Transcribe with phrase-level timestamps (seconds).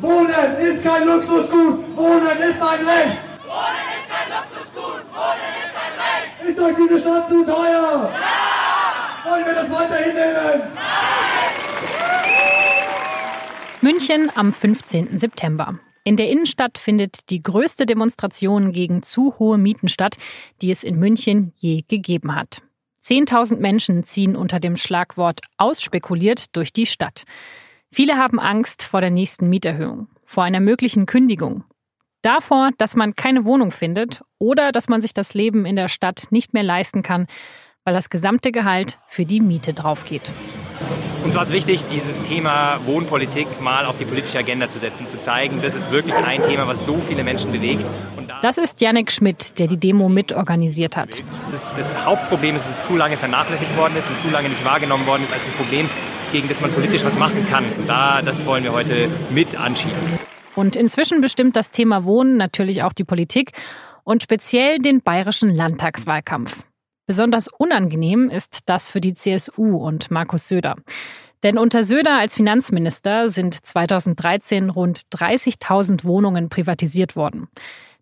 [0.00, 3.20] Wohnen ist kein Luxusgut, Wohnen ist ein Recht.
[3.44, 6.48] Wohnen ist kein Luxusgut, Wohnen ist ein Recht.
[6.48, 8.12] Ist euch diese Stadt zu teuer?
[8.12, 9.30] Ja!
[9.30, 10.62] Wollen wir das weiterhin nehmen?
[10.74, 10.80] Nein!
[13.82, 15.18] München am 15.
[15.18, 15.78] September.
[16.04, 20.16] In der Innenstadt findet die größte Demonstration gegen zu hohe Mieten statt,
[20.62, 22.62] die es in München je gegeben hat.
[23.00, 27.24] Zehntausend Menschen ziehen unter dem Schlagwort ausspekuliert durch die Stadt.
[27.92, 31.64] Viele haben Angst vor der nächsten Mieterhöhung, vor einer möglichen Kündigung,
[32.22, 36.28] davor, dass man keine Wohnung findet oder dass man sich das Leben in der Stadt
[36.30, 37.26] nicht mehr leisten kann,
[37.84, 40.32] weil das gesamte Gehalt für die Miete draufgeht.
[41.24, 45.18] Uns war es wichtig, dieses Thema Wohnpolitik mal auf die politische Agenda zu setzen, zu
[45.18, 47.84] zeigen, das ist wirklich ein Thema, was so viele Menschen bewegt.
[48.28, 51.24] Da das ist Janik Schmidt, der die Demo mitorganisiert hat.
[51.50, 54.64] Das, das Hauptproblem ist, dass es zu lange vernachlässigt worden ist und zu lange nicht
[54.64, 55.90] wahrgenommen worden ist als ein Problem,
[56.32, 57.64] gegen das man politisch was machen kann.
[57.72, 59.96] Und da, das wollen wir heute mit anschieben.
[60.54, 63.52] Und inzwischen bestimmt das Thema Wohnen natürlich auch die Politik
[64.04, 66.64] und speziell den bayerischen Landtagswahlkampf.
[67.06, 70.76] Besonders unangenehm ist das für die CSU und Markus Söder.
[71.42, 77.48] Denn unter Söder als Finanzminister sind 2013 rund 30.000 Wohnungen privatisiert worden.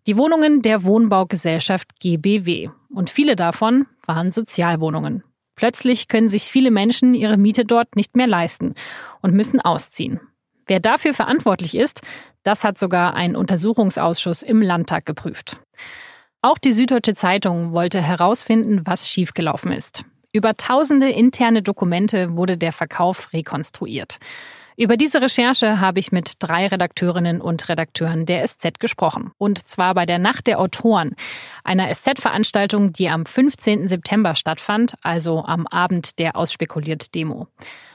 [0.07, 2.69] Die Wohnungen der Wohnbaugesellschaft GBW.
[2.93, 5.23] Und viele davon waren Sozialwohnungen.
[5.59, 8.75] Plötzlich können sich viele Menschen ihre Miete dort nicht mehr leisten
[9.21, 10.21] und müssen ausziehen.
[10.67, 11.99] Wer dafür verantwortlich ist,
[12.43, 15.57] das hat sogar ein Untersuchungsausschuss im Landtag geprüft.
[16.41, 20.05] Auch die Süddeutsche Zeitung wollte herausfinden, was schiefgelaufen ist.
[20.31, 24.17] Über tausende interne Dokumente wurde der Verkauf rekonstruiert.
[24.79, 29.31] Über diese Recherche habe ich mit drei Redakteurinnen und Redakteuren der SZ gesprochen.
[29.37, 31.17] Und zwar bei der Nacht der Autoren,
[31.65, 33.89] einer SZ-Veranstaltung, die am 15.
[33.89, 37.47] September stattfand, also am Abend der Ausspekuliert-Demo.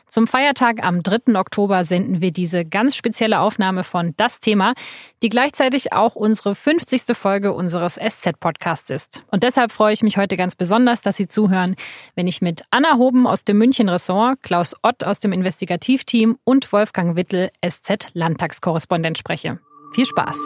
[0.06, 1.38] Zum Feiertag am 3.
[1.38, 4.74] Oktober senden wir diese ganz spezielle Aufnahme von Das Thema,
[5.22, 7.16] die gleichzeitig auch unsere 50.
[7.16, 9.25] Folge unseres SZ-Podcasts ist.
[9.30, 11.76] Und deshalb freue ich mich heute ganz besonders, dass Sie zuhören,
[12.14, 17.16] wenn ich mit Anna Hoben aus dem München-Ressort, Klaus Ott aus dem Investigativteam und Wolfgang
[17.16, 19.59] Wittel, SZ-Landtagskorrespondent spreche.
[19.94, 20.38] Viel Spaß!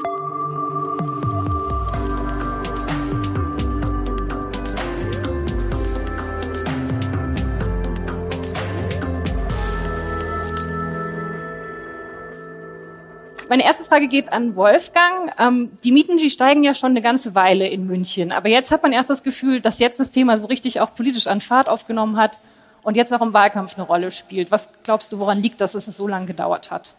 [13.49, 15.33] Meine erste Frage geht an Wolfgang.
[15.39, 18.31] Ähm, die Mieten, die steigen ja schon eine ganze Weile in München.
[18.31, 21.27] Aber jetzt hat man erst das Gefühl, dass jetzt das Thema so richtig auch politisch
[21.27, 22.41] an Fahrt aufgenommen hat
[22.83, 24.51] und jetzt auch im Wahlkampf eine Rolle spielt.
[24.51, 26.95] Was glaubst du, woran liegt, dass es so lange gedauert hat?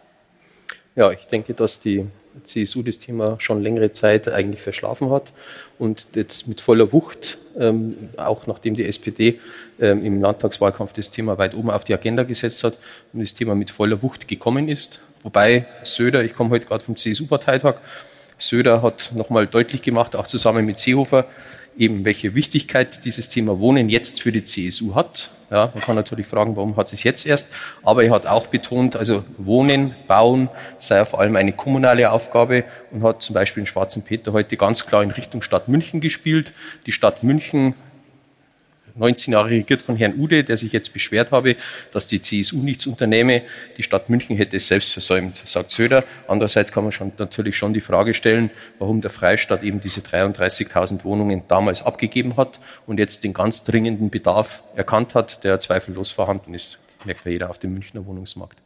[0.95, 2.07] Ja, ich denke, dass die
[2.43, 5.31] CSU das Thema schon längere Zeit eigentlich verschlafen hat
[5.77, 9.39] und jetzt mit voller Wucht, ähm, auch nachdem die SPD
[9.79, 12.77] ähm, im Landtagswahlkampf das Thema weit oben auf die Agenda gesetzt hat
[13.13, 15.01] und das Thema mit voller Wucht gekommen ist.
[15.23, 17.75] Wobei Söder, ich komme heute gerade vom CSU-Parteitag,
[18.37, 21.25] Söder hat nochmal deutlich gemacht, auch zusammen mit Seehofer,
[21.77, 25.31] eben welche Wichtigkeit dieses Thema Wohnen jetzt für die CSU hat.
[25.51, 27.49] Ja, man kann natürlich fragen, warum hat es jetzt erst?
[27.83, 30.47] Aber er hat auch betont, also Wohnen, Bauen
[30.77, 34.85] sei vor allem eine kommunale Aufgabe und hat zum Beispiel in Schwarzen Peter heute ganz
[34.85, 36.53] klar in Richtung Stadt München gespielt.
[36.85, 37.73] Die Stadt München
[38.95, 41.55] 19 Jahre regiert von Herrn Ude, der sich jetzt beschwert habe,
[41.91, 43.43] dass die CSU nichts unternehme.
[43.77, 46.03] Die Stadt München hätte es selbst versäumt, sagt Söder.
[46.27, 51.03] Andererseits kann man schon, natürlich schon die Frage stellen, warum der Freistaat eben diese 33.000
[51.03, 56.53] Wohnungen damals abgegeben hat und jetzt den ganz dringenden Bedarf erkannt hat, der zweifellos vorhanden
[56.53, 56.79] ist.
[57.05, 58.57] Merkt ja jeder auf dem Münchner Wohnungsmarkt.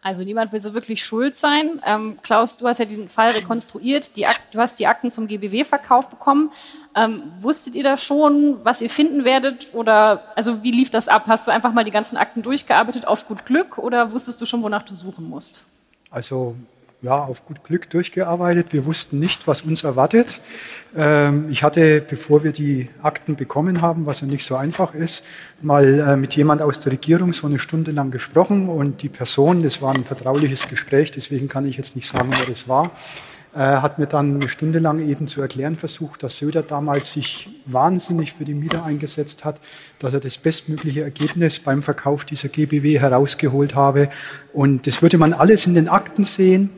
[0.00, 1.82] Also niemand will so wirklich schuld sein.
[1.84, 4.16] Ähm, Klaus, du hast ja diesen Fall rekonstruiert.
[4.16, 6.52] Die du hast die Akten zum GBW-Verkauf bekommen.
[6.94, 9.74] Ähm, wusstet ihr da schon, was ihr finden werdet?
[9.74, 11.24] Oder also wie lief das ab?
[11.26, 14.62] Hast du einfach mal die ganzen Akten durchgearbeitet auf gut Glück oder wusstest du schon,
[14.62, 15.64] wonach du suchen musst?
[16.10, 16.54] Also
[17.00, 18.72] ja, auf gut Glück durchgearbeitet.
[18.72, 20.40] Wir wussten nicht, was uns erwartet.
[20.96, 25.24] Ähm, ich hatte, bevor wir die Akten bekommen haben, was ja nicht so einfach ist,
[25.62, 29.62] mal äh, mit jemand aus der Regierung so eine Stunde lang gesprochen und die Person,
[29.62, 32.90] das war ein vertrauliches Gespräch, deswegen kann ich jetzt nicht sagen, wer das war,
[33.54, 37.48] äh, hat mir dann eine Stunde lang eben zu erklären versucht, dass Söder damals sich
[37.64, 39.60] wahnsinnig für die Mieter eingesetzt hat,
[40.00, 44.10] dass er das bestmögliche Ergebnis beim Verkauf dieser GBW herausgeholt habe.
[44.52, 46.70] Und das würde man alles in den Akten sehen.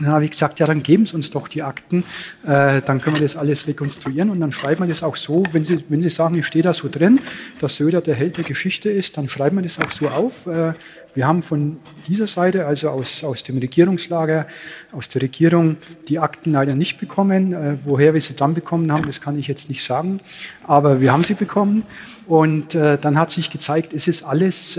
[0.00, 2.04] Dann habe ich gesagt, ja, dann geben Sie uns doch die Akten,
[2.44, 5.64] äh, dann können wir das alles rekonstruieren und dann schreiben wir das auch so, wenn
[5.64, 7.20] Sie, wenn Sie sagen, ich stehe da so drin,
[7.58, 10.46] dass Söder der Held der Geschichte ist, dann schreiben wir das auch so auf.
[10.46, 10.72] Äh,
[11.14, 14.46] wir haben von dieser Seite, also aus, aus dem Regierungslager,
[14.92, 15.76] aus der Regierung,
[16.08, 17.52] die Akten leider nicht bekommen.
[17.52, 20.20] Äh, woher wir sie dann bekommen haben, das kann ich jetzt nicht sagen,
[20.66, 21.82] aber wir haben sie bekommen
[22.26, 24.78] und äh, dann hat sich gezeigt, es ist alles...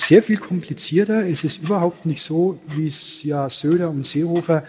[0.00, 1.28] Sehr viel komplizierter.
[1.28, 4.64] Es ist überhaupt nicht so, wie es ja Söder und Seehofer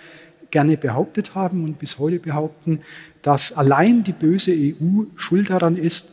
[0.52, 2.82] gerne behauptet haben und bis heute behaupten,
[3.22, 6.10] dass allein die böse EU schuld daran ist,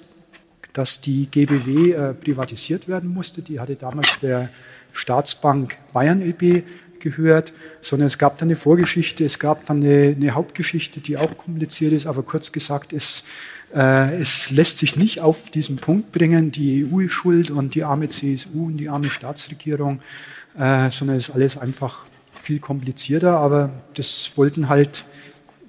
[0.72, 3.42] dass die GBW äh, privatisiert werden musste.
[3.42, 4.50] Die hatte damals der
[4.92, 6.62] Staatsbank Bayern LB
[7.00, 11.36] gehört, sondern es gab dann eine Vorgeschichte, es gab dann eine, eine Hauptgeschichte, die auch
[11.36, 13.24] kompliziert ist, aber kurz gesagt, es,
[13.72, 18.08] es lässt sich nicht auf diesen Punkt bringen, die EU ist schuld und die arme
[18.08, 20.00] CSU und die arme Staatsregierung,
[20.58, 22.04] äh, sondern es ist alles einfach
[22.40, 25.04] viel komplizierter, aber das wollten halt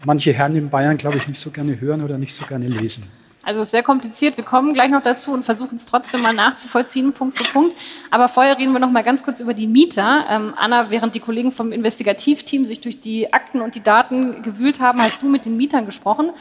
[0.06, 3.04] manche Herren in Bayern, glaube ich, nicht so gerne hören oder nicht so gerne lesen.
[3.42, 4.38] Also sehr kompliziert.
[4.38, 7.75] Wir kommen gleich noch dazu und versuchen es trotzdem mal nachzuvollziehen, Punkt für Punkt.
[8.12, 10.25] Aber vorher reden wir noch mal ganz kurz über die Mieter.
[10.30, 14.81] Ähm, Anna, während die Kollegen vom Investigativteam sich durch die Akten und die Daten gewühlt
[14.81, 16.31] haben, hast du mit den Mietern gesprochen.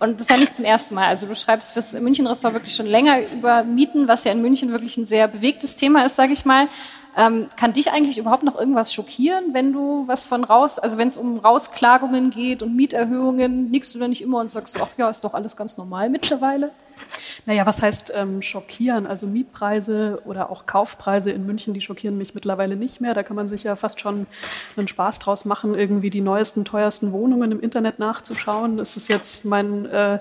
[0.00, 1.06] Und das ist ja nicht zum ersten Mal.
[1.06, 4.96] Also du schreibst fürs München-Ressort wirklich schon länger über Mieten, was ja in München wirklich
[4.96, 6.68] ein sehr bewegtes Thema ist, sage ich mal.
[7.16, 11.08] Ähm, kann dich eigentlich überhaupt noch irgendwas schockieren, wenn du was von raus, also wenn
[11.08, 15.10] es um Rausklagungen geht und Mieterhöhungen, nickst du da nicht immer und sagst, ach ja,
[15.10, 16.70] ist doch alles ganz normal mittlerweile?
[17.46, 19.06] Naja, was heißt ähm, schockieren?
[19.06, 23.14] Also Mietpreise oder auch Kaufpreise in München, die schockieren mich mittlerweile nicht mehr.
[23.14, 24.26] Da kann man sich ja fast schon
[24.76, 28.76] einen Spaß draus machen, irgendwie die neuesten, teuersten Wohnungen im Internet nachzuschauen.
[28.76, 30.18] Das ist jetzt mein äh,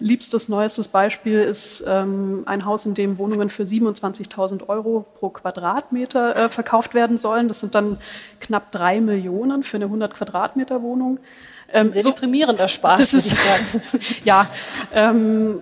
[0.00, 6.36] liebstes, neuestes Beispiel ist ähm, ein Haus, in dem Wohnungen für 27.000 Euro pro Quadratmeter
[6.36, 7.48] äh, verkauft werden sollen.
[7.48, 7.98] Das sind dann
[8.40, 11.18] knapp drei Millionen für eine 100 Quadratmeter Wohnung.
[11.72, 13.38] Ähm, sehr so, deprimierender Spaß, das ist,
[14.24, 14.48] ja,
[14.92, 15.60] ähm,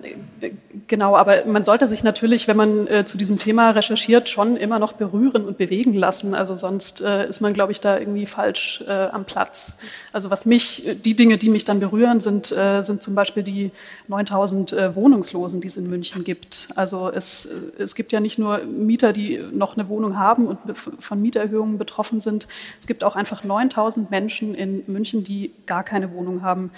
[0.87, 4.79] genau, aber man sollte sich natürlich, wenn man äh, zu diesem Thema recherchiert, schon immer
[4.79, 6.33] noch berühren und bewegen lassen.
[6.35, 9.79] Also sonst äh, ist man, glaube ich, da irgendwie falsch äh, am Platz.
[10.13, 13.71] Also was mich, die Dinge, die mich dann berühren, sind, äh, sind zum Beispiel die
[14.07, 16.69] 9000 äh, Wohnungslosen, die es in München gibt.
[16.75, 17.45] Also es,
[17.77, 22.19] es gibt ja nicht nur Mieter, die noch eine Wohnung haben und von Mieterhöhungen betroffen
[22.19, 22.47] sind.
[22.79, 26.71] Es gibt auch einfach 9000 Menschen in München, die gar keine Wohnung haben.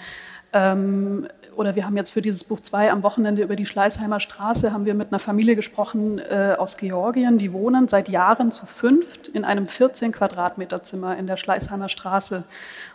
[0.52, 4.72] Ähm, oder wir haben jetzt für dieses Buch 2 am Wochenende über die Schleißheimer Straße,
[4.72, 9.28] haben wir mit einer Familie gesprochen äh, aus Georgien, die wohnen seit Jahren zu fünft
[9.28, 12.44] in einem 14 Quadratmeter Zimmer in der Schleißheimer Straße.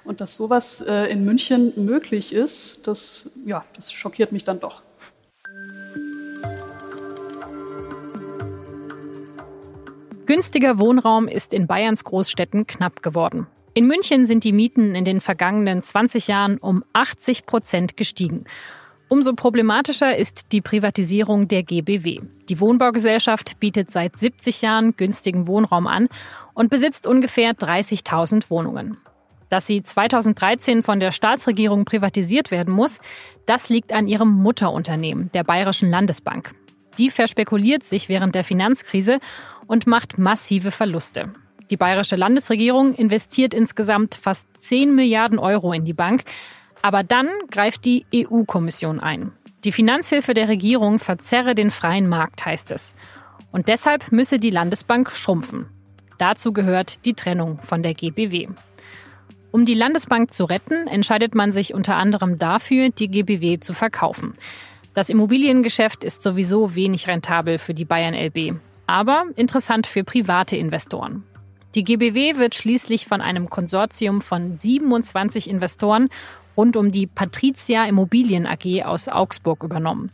[0.03, 4.81] Und dass sowas äh, in München möglich ist, das, ja, das schockiert mich dann doch.
[10.25, 13.47] Günstiger Wohnraum ist in Bayerns Großstädten knapp geworden.
[13.77, 18.45] In München sind die Mieten in den vergangenen 20 Jahren um 80 Prozent gestiegen.
[19.07, 22.21] Umso problematischer ist die Privatisierung der GBW.
[22.49, 26.09] Die Wohnbaugesellschaft bietet seit 70 Jahren günstigen Wohnraum an
[26.55, 28.97] und besitzt ungefähr 30.000 Wohnungen.
[29.49, 32.99] Dass sie 2013 von der Staatsregierung privatisiert werden muss,
[33.45, 36.55] das liegt an ihrem Mutterunternehmen, der Bayerischen Landesbank.
[36.97, 39.19] Die verspekuliert sich während der Finanzkrise
[39.67, 41.31] und macht massive Verluste.
[41.69, 46.23] Die bayerische Landesregierung investiert insgesamt fast 10 Milliarden Euro in die Bank.
[46.81, 49.31] Aber dann greift die EU-Kommission ein.
[49.63, 52.95] Die Finanzhilfe der Regierung verzerre den freien Markt, heißt es.
[53.51, 55.65] Und deshalb müsse die Landesbank schrumpfen.
[56.17, 58.47] Dazu gehört die Trennung von der GBW.
[59.51, 64.33] Um die Landesbank zu retten, entscheidet man sich unter anderem dafür, die GBW zu verkaufen.
[64.93, 68.55] Das Immobiliengeschäft ist sowieso wenig rentabel für die Bayern LB,
[68.87, 71.23] aber interessant für private Investoren.
[71.77, 76.09] Die GBW wird schließlich von einem Konsortium von 27 Investoren
[76.57, 80.09] rund um die Patricia Immobilien AG aus Augsburg übernommen.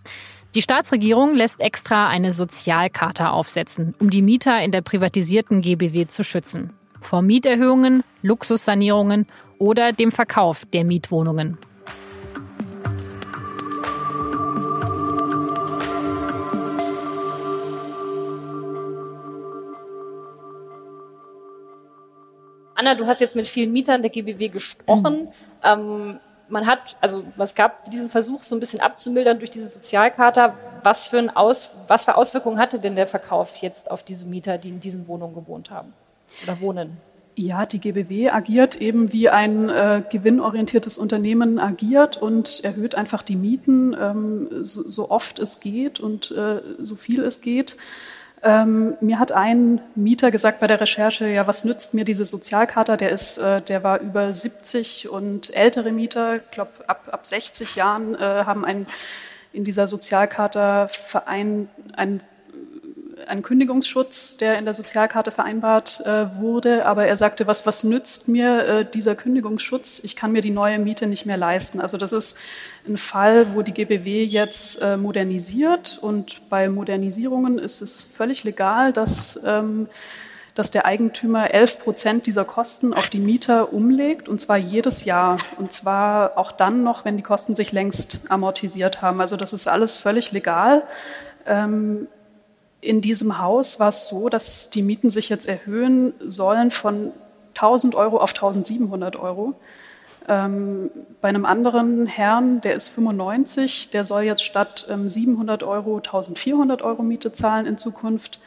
[0.55, 6.25] Die Staatsregierung lässt extra eine Sozialkarte aufsetzen, um die Mieter in der privatisierten GBW zu
[6.25, 6.73] schützen.
[6.99, 9.25] Vor Mieterhöhungen, Luxussanierungen
[9.57, 11.57] oder dem Verkauf der Mietwohnungen.
[22.75, 25.23] Anna, du hast jetzt mit vielen Mietern der GBW gesprochen.
[25.23, 25.29] Mhm.
[25.63, 30.53] Ähm, man hat, also es gab diesen Versuch, so ein bisschen abzumildern durch diese Sozialkarte.
[30.83, 34.57] Was für, ein Aus, was für Auswirkungen hatte denn der Verkauf jetzt auf diese Mieter,
[34.57, 35.93] die in diesen Wohnungen gewohnt haben
[36.43, 36.97] oder wohnen?
[37.35, 43.35] Ja, die GBW agiert eben wie ein äh, gewinnorientiertes Unternehmen agiert und erhöht einfach die
[43.35, 47.75] Mieten, ähm, so, so, oft es geht und äh, so viel es geht.
[48.45, 52.97] Ähm, mir hat ein Mieter gesagt bei der Recherche, ja, was nützt mir diese Sozialkarte?
[52.97, 57.75] Der ist, äh, der war über 70 und ältere Mieter, ich glaube ab, ab 60
[57.75, 58.85] Jahren, äh, haben ein,
[59.53, 62.19] in dieser Sozialkarte Verein ein
[63.27, 66.85] ein Kündigungsschutz, der in der Sozialkarte vereinbart äh, wurde.
[66.85, 70.01] Aber er sagte, was, was nützt mir äh, dieser Kündigungsschutz?
[70.03, 71.79] Ich kann mir die neue Miete nicht mehr leisten.
[71.79, 72.37] Also das ist
[72.87, 75.99] ein Fall, wo die GBW jetzt äh, modernisiert.
[76.01, 79.87] Und bei Modernisierungen ist es völlig legal, dass ähm,
[80.55, 85.37] dass der Eigentümer 11 Prozent dieser Kosten auf die Mieter umlegt, und zwar jedes Jahr.
[85.57, 89.19] Und zwar auch dann noch, wenn die Kosten sich längst amortisiert haben.
[89.19, 90.83] Also das ist alles völlig legal.
[91.45, 92.07] Ähm,
[92.83, 97.11] in diesem Haus war es so, dass die Mieten sich jetzt erhöhen sollen von
[97.55, 99.55] 1000 Euro auf 1700 Euro.
[100.27, 100.89] Ähm,
[101.21, 106.81] bei einem anderen Herrn, der ist 95, der soll jetzt statt ähm, 700 Euro 1400
[106.81, 108.39] Euro Miete zahlen in Zukunft.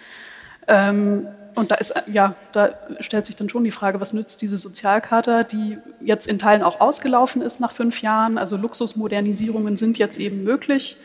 [0.66, 4.58] Ähm, und da ist, ja, da stellt sich dann schon die Frage, was nützt diese
[4.58, 8.36] Sozialkarte, die jetzt in Teilen auch ausgelaufen ist nach fünf Jahren.
[8.36, 10.98] Also Luxusmodernisierungen sind jetzt eben möglich.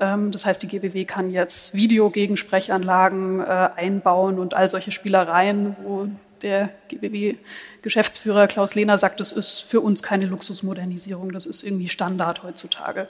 [0.00, 3.44] Ähm, das heißt, die GBW kann jetzt Videogegensprechanlagen äh,
[3.76, 6.06] einbauen und all solche Spielereien, wo
[6.42, 12.42] der GBW-Geschäftsführer Klaus Lehner sagt, das ist für uns keine Luxusmodernisierung, das ist irgendwie Standard
[12.42, 13.08] heutzutage.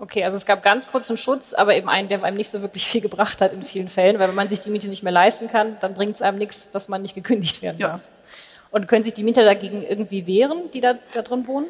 [0.00, 2.86] Okay, also es gab ganz kurzen Schutz, aber eben einen, der einem nicht so wirklich
[2.86, 5.48] viel gebracht hat in vielen Fällen, weil wenn man sich die Miete nicht mehr leisten
[5.48, 8.02] kann, dann bringt es einem nichts, dass man nicht gekündigt werden darf.
[8.02, 8.30] Ja.
[8.70, 11.66] Und können sich die Mieter dagegen irgendwie wehren, die da, da drin wohnen?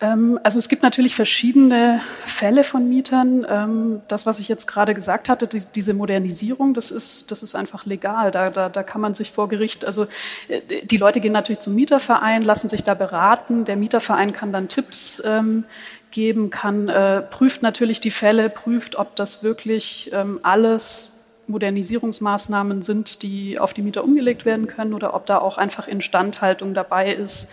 [0.00, 3.46] Ähm, also es gibt natürlich verschiedene Fälle von Mietern.
[3.48, 7.86] Ähm, das, was ich jetzt gerade gesagt hatte, diese Modernisierung, das ist, das ist einfach
[7.86, 8.30] legal.
[8.30, 10.06] Da, da, da kann man sich vor Gericht, also
[10.48, 13.64] äh, die Leute gehen natürlich zum Mieterverein, lassen sich da beraten.
[13.64, 15.64] Der Mieterverein kann dann Tipps ähm,
[16.10, 20.10] geben, kann, äh, prüft natürlich die Fälle, prüft, ob das wirklich
[20.42, 21.12] alles
[21.46, 26.74] Modernisierungsmaßnahmen sind, die auf die Mieter umgelegt werden können oder ob da auch einfach Instandhaltung
[26.74, 27.50] dabei ist,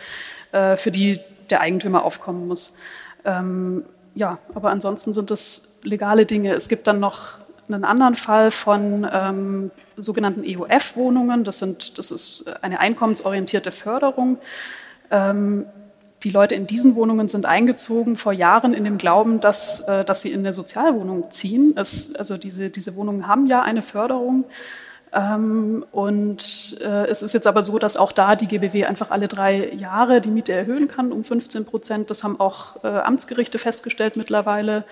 [0.51, 2.75] äh, für die der Eigentümer aufkommen muss.
[3.25, 3.83] Ähm,
[4.15, 6.53] ja, aber ansonsten sind es legale Dinge.
[6.53, 7.35] Es gibt dann noch
[7.67, 11.43] einen anderen Fall von ähm, sogenannten EUF-Wohnungen.
[11.43, 14.37] Das, das ist eine einkommensorientierte Förderung.
[15.11, 15.65] Ähm,
[16.23, 20.21] die Leute in diesen Wohnungen sind eingezogen vor Jahren in dem Glauben, dass, äh, dass
[20.21, 21.73] sie in eine Sozialwohnung ziehen.
[21.75, 24.45] Es, also diese, diese Wohnungen haben ja eine Förderung.
[25.17, 29.27] Ähm, und äh, es ist jetzt aber so, dass auch da die GBW einfach alle
[29.27, 32.11] drei Jahre die Miete erhöhen kann um 15 Prozent.
[32.11, 34.83] Das haben auch äh, Amtsgerichte festgestellt mittlerweile.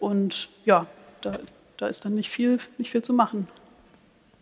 [0.00, 0.86] Und ja,
[1.20, 1.38] da,
[1.76, 3.48] da ist dann nicht viel, nicht viel zu machen.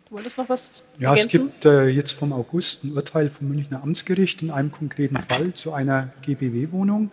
[0.07, 1.25] Du wolltest noch was Ja, ergänzen?
[1.25, 5.53] es gibt äh, jetzt vom August ein Urteil vom Münchner Amtsgericht in einem konkreten Fall
[5.53, 7.11] zu einer GBW-Wohnung.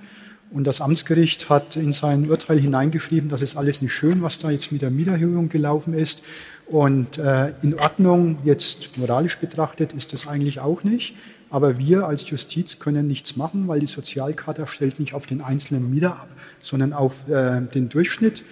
[0.52, 4.50] Und das Amtsgericht hat in sein Urteil hineingeschrieben, das ist alles nicht schön, was da
[4.50, 6.23] jetzt mit der Mieterhöhung gelaufen ist.
[6.66, 11.14] Und äh, in Ordnung, jetzt moralisch betrachtet, ist das eigentlich auch nicht.
[11.49, 15.90] Aber wir als Justiz können nichts machen, weil die Sozialkarte stellt nicht auf den einzelnen
[15.90, 16.28] Mieter ab,
[16.61, 18.42] sondern auf äh, den Durchschnitt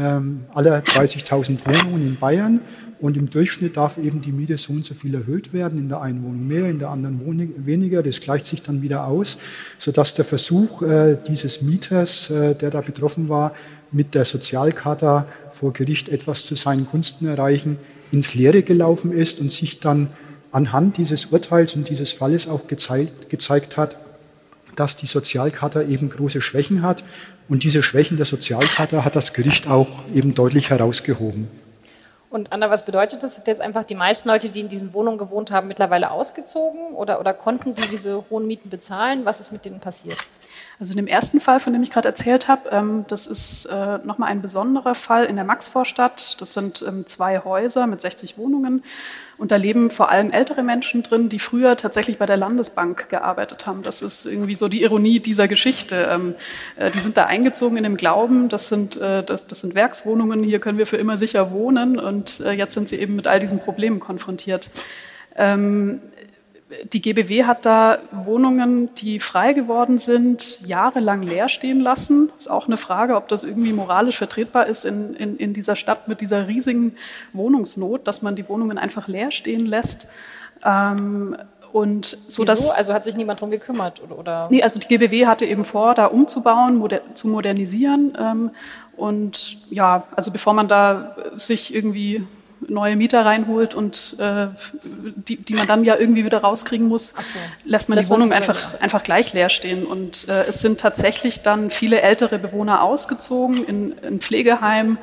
[0.00, 2.60] ähm, aller 30.000 Wohnungen in Bayern.
[3.00, 6.02] Und im Durchschnitt darf eben die Miete so und so viel erhöht werden, in der
[6.02, 7.20] einen Wohnung mehr, in der anderen
[7.64, 8.02] weniger.
[8.02, 9.38] Das gleicht sich dann wieder aus,
[9.78, 13.54] sodass der Versuch äh, dieses Mieters, äh, der da betroffen war,
[13.90, 17.78] mit der Sozialkarte vor Gericht etwas zu seinen Gunsten erreichen,
[18.12, 20.08] ins Leere gelaufen ist und sich dann
[20.52, 23.96] anhand dieses Urteils und dieses Falles auch gezeigt, gezeigt hat,
[24.80, 27.04] dass die Sozialkarte eben große Schwächen hat.
[27.48, 31.48] Und diese Schwächen der Sozialkarte hat das Gericht auch eben deutlich herausgehoben.
[32.30, 33.34] Und Anna, was bedeutet das?
[33.34, 37.20] Sind jetzt einfach die meisten Leute, die in diesen Wohnungen gewohnt haben, mittlerweile ausgezogen oder,
[37.20, 39.24] oder konnten die diese hohen Mieten bezahlen?
[39.24, 40.16] Was ist mit denen passiert?
[40.80, 43.98] Also in dem ersten Fall, von dem ich gerade erzählt habe, ähm, das ist äh,
[43.98, 46.40] nochmal ein besonderer Fall in der Maxvorstadt.
[46.40, 48.82] Das sind ähm, zwei Häuser mit 60 Wohnungen.
[49.36, 53.66] Und da leben vor allem ältere Menschen drin, die früher tatsächlich bei der Landesbank gearbeitet
[53.66, 53.82] haben.
[53.82, 56.08] Das ist irgendwie so die Ironie dieser Geschichte.
[56.10, 56.34] Ähm,
[56.76, 60.42] äh, die sind da eingezogen in dem Glauben, das sind, äh, das, das, sind Werkswohnungen,
[60.42, 61.98] hier können wir für immer sicher wohnen.
[61.98, 64.70] Und äh, jetzt sind sie eben mit all diesen Problemen konfrontiert.
[66.92, 72.30] Die GBW hat da Wohnungen, die frei geworden sind, jahrelang leer stehen lassen.
[72.36, 76.06] Ist auch eine Frage, ob das irgendwie moralisch vertretbar ist in, in, in dieser Stadt
[76.06, 76.96] mit dieser riesigen
[77.32, 80.08] Wohnungsnot, dass man die Wohnungen einfach leer stehen lässt.
[80.64, 81.36] Ähm,
[81.72, 82.44] und so?
[82.44, 84.02] Dass, also hat sich niemand darum gekümmert?
[84.02, 84.48] Oder, oder?
[84.50, 88.16] Nee, also die GBW hatte eben vor, da umzubauen, moder zu modernisieren.
[88.18, 88.50] Ähm,
[88.96, 92.26] und ja, also bevor man da sich irgendwie
[92.70, 94.48] neue Mieter reinholt und äh,
[94.82, 97.38] die, die man dann ja irgendwie wieder rauskriegen muss, so.
[97.64, 99.84] lässt man das die Wohnung einfach, einfach gleich leer stehen.
[99.84, 104.98] Und äh, es sind tatsächlich dann viele ältere Bewohner ausgezogen in, in Pflegeheim.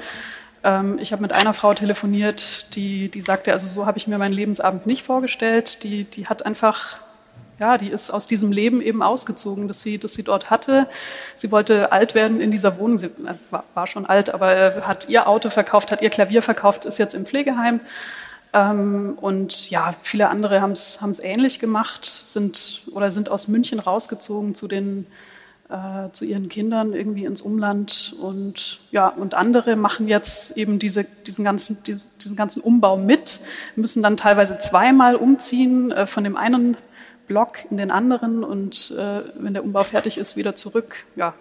[0.64, 4.18] Ähm, ich habe mit einer Frau telefoniert, die, die sagte, also so habe ich mir
[4.18, 5.84] meinen Lebensabend nicht vorgestellt.
[5.84, 7.00] Die, die hat einfach
[7.60, 10.88] ja, die ist aus diesem Leben eben ausgezogen, das sie, das sie dort hatte.
[11.36, 12.98] Sie wollte alt werden in dieser Wohnung.
[12.98, 16.42] Sie äh, war, war schon alt, aber äh, hat ihr Auto verkauft, hat ihr Klavier
[16.42, 17.80] verkauft, ist jetzt im Pflegeheim.
[18.54, 24.54] Ähm, und ja, viele andere haben es ähnlich gemacht, sind oder sind aus München rausgezogen
[24.54, 25.08] zu den
[25.70, 31.04] äh, zu ihren Kindern irgendwie ins Umland und ja, und andere machen jetzt eben diese,
[31.04, 33.42] diesen, ganzen, diesen ganzen Umbau mit,
[33.76, 36.78] müssen dann teilweise zweimal umziehen, von dem einen
[37.28, 41.06] Block in den anderen und äh, wenn der Umbau fertig ist, wieder zurück.
[41.16, 41.34] Ja,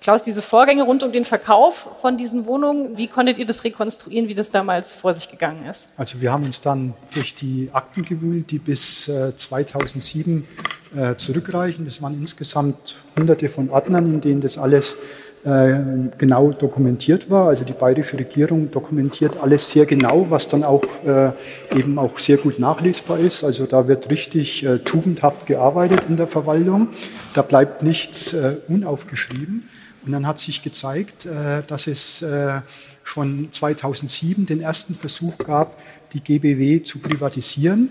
[0.00, 4.28] Klaus, diese Vorgänge rund um den Verkauf von diesen Wohnungen, wie konntet ihr das rekonstruieren,
[4.28, 5.90] wie das damals vor sich gegangen ist?
[5.98, 10.48] Also wir haben uns dann durch die Akten gewühlt, die bis äh, 2007
[10.96, 11.84] äh, zurückreichen.
[11.84, 14.96] Das waren insgesamt hunderte von Ordnern, in denen das alles äh,
[15.42, 17.48] genau dokumentiert war.
[17.48, 21.32] Also die bayerische Regierung dokumentiert alles sehr genau, was dann auch äh,
[21.74, 23.42] eben auch sehr gut nachlesbar ist.
[23.42, 26.88] Also da wird richtig äh, tugendhaft gearbeitet in der Verwaltung.
[27.32, 29.66] Da bleibt nichts äh, unaufgeschrieben.
[30.04, 32.60] Und dann hat sich gezeigt, äh, dass es äh,
[33.02, 35.78] schon 2007 den ersten Versuch gab,
[36.12, 37.90] die GBW zu privatisieren.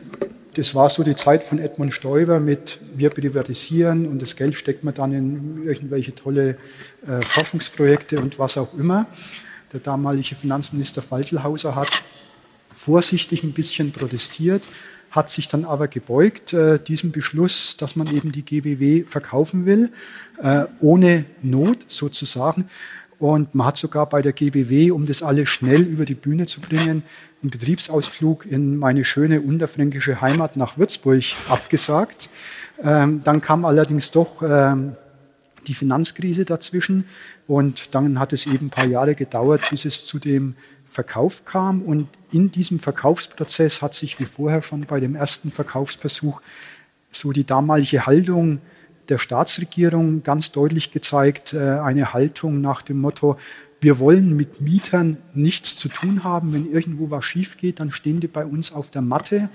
[0.60, 4.84] Das war so die Zeit von Edmund Stoiber mit wir privatisieren und das Geld steckt
[4.84, 6.58] man dann in irgendwelche tolle
[7.08, 9.06] äh, Forschungsprojekte und was auch immer.
[9.72, 11.88] Der damalige Finanzminister Faltelhauser hat
[12.74, 14.68] vorsichtig ein bisschen protestiert,
[15.12, 19.94] hat sich dann aber gebeugt äh, diesem Beschluss, dass man eben die GBW verkaufen will,
[20.44, 22.70] äh, ohne Not sozusagen.
[23.20, 26.62] Und man hat sogar bei der GBW, um das alles schnell über die Bühne zu
[26.62, 27.04] bringen,
[27.42, 32.30] einen Betriebsausflug in meine schöne unterfränkische Heimat nach Würzburg abgesagt.
[32.82, 34.94] Ähm, dann kam allerdings doch ähm,
[35.68, 37.06] die Finanzkrise dazwischen
[37.48, 40.56] und dann hat es eben ein paar Jahre gedauert, bis es zu dem
[40.88, 41.82] Verkauf kam.
[41.82, 46.42] Und in diesem Verkaufsprozess hat sich wie vorher schon bei dem ersten Verkaufsversuch
[47.12, 48.60] so die damalige Haltung
[49.10, 53.38] der Staatsregierung ganz deutlich gezeigt, äh, eine Haltung nach dem Motto,
[53.82, 56.51] wir wollen mit Mietern nichts zu tun haben.
[56.51, 59.50] Wenn irgendwo was schief geht, dann stehen die bei uns auf der Matte.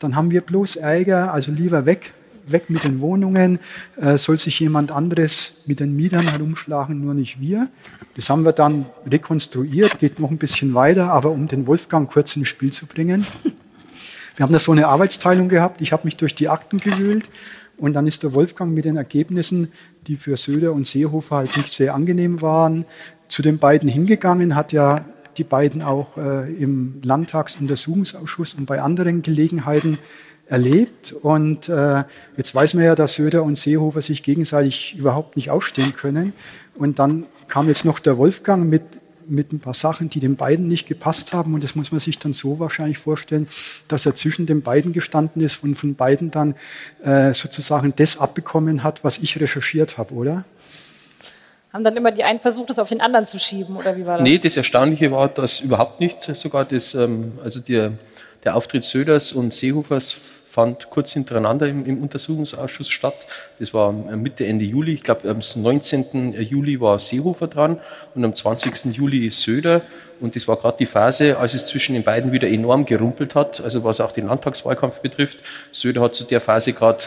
[0.00, 2.12] Dann haben wir bloß Ärger, also lieber weg,
[2.48, 3.60] weg mit den Wohnungen.
[3.96, 7.68] Äh, soll sich jemand anderes mit den Mietern herumschlagen, nur nicht wir.
[8.16, 12.34] Das haben wir dann rekonstruiert, geht noch ein bisschen weiter, aber um den Wolfgang kurz
[12.34, 13.24] ins Spiel zu bringen.
[14.36, 15.80] Wir haben da so eine Arbeitsteilung gehabt.
[15.80, 17.28] Ich habe mich durch die Akten gewühlt
[17.78, 19.72] und dann ist der Wolfgang mit den Ergebnissen,
[20.06, 22.84] die für Söder und Seehofer halt nicht sehr angenehm waren,
[23.28, 25.04] zu den beiden hingegangen, hat ja
[25.36, 29.98] die beiden auch äh, im Landtagsuntersuchungsausschuss und bei anderen Gelegenheiten
[30.46, 31.12] erlebt.
[31.12, 32.04] Und äh,
[32.36, 36.32] jetzt weiß man ja, dass Söder und Seehofer sich gegenseitig überhaupt nicht ausstehen können.
[36.74, 38.82] Und dann kam jetzt noch der Wolfgang mit,
[39.28, 41.54] mit ein paar Sachen, die den beiden nicht gepasst haben.
[41.54, 43.48] Und das muss man sich dann so wahrscheinlich vorstellen,
[43.88, 46.54] dass er zwischen den beiden gestanden ist und von beiden dann
[47.02, 50.44] äh, sozusagen das abbekommen hat, was ich recherchiert habe, oder?
[51.72, 54.18] Haben dann immer die einen versucht, das auf den anderen zu schieben, oder wie war
[54.18, 54.24] das?
[54.24, 57.92] Nee, das Erstaunliche war, dass überhaupt nicht sogar das, ähm, also der,
[58.44, 60.16] der Auftritt Söders und Seehofers
[60.58, 63.14] fand kurz hintereinander im, im, Untersuchungsausschuss statt.
[63.60, 64.94] Das war Mitte, Ende Juli.
[64.94, 66.34] Ich glaube, am 19.
[66.42, 67.78] Juli war Seehofer dran
[68.16, 68.86] und am 20.
[68.86, 69.82] Juli Söder.
[70.18, 73.60] Und das war gerade die Phase, als es zwischen den beiden wieder enorm gerumpelt hat,
[73.60, 75.44] also was auch den Landtagswahlkampf betrifft.
[75.70, 77.04] Söder hat zu der Phase gerade